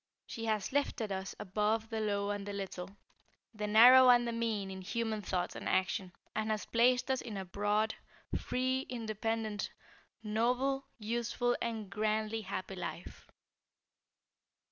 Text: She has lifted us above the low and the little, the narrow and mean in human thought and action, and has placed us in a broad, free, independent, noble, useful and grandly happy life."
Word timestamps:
She 0.25 0.45
has 0.45 0.73
lifted 0.73 1.11
us 1.11 1.35
above 1.39 1.89
the 1.91 1.99
low 1.99 2.31
and 2.31 2.43
the 2.47 2.53
little, 2.53 2.97
the 3.53 3.67
narrow 3.67 4.09
and 4.09 4.25
mean 4.39 4.71
in 4.71 4.81
human 4.81 5.21
thought 5.21 5.53
and 5.53 5.69
action, 5.69 6.11
and 6.35 6.49
has 6.49 6.65
placed 6.65 7.11
us 7.11 7.21
in 7.21 7.37
a 7.37 7.45
broad, 7.45 7.93
free, 8.35 8.87
independent, 8.89 9.69
noble, 10.23 10.87
useful 10.97 11.55
and 11.61 11.87
grandly 11.91 12.41
happy 12.41 12.75
life." 12.77 13.29